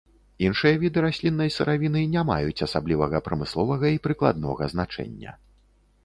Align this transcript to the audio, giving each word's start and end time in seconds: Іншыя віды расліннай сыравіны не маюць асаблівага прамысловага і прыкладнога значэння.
Іншыя 0.45 0.77
віды 0.83 0.99
расліннай 1.05 1.49
сыравіны 1.57 2.01
не 2.13 2.23
маюць 2.29 2.63
асаблівага 2.67 3.17
прамысловага 3.27 3.91
і 3.97 4.01
прыкладнога 4.07 4.63
значэння. 4.73 5.35